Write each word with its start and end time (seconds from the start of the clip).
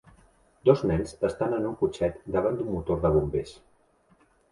Dos 0.69 0.79
nens 0.91 1.11
estan 1.27 1.53
en 1.57 1.67
un 1.71 1.75
cotxet 1.81 2.17
davant 2.37 2.57
d'un 2.61 2.71
motor 2.77 3.05
de 3.05 3.13
bombers 3.17 3.53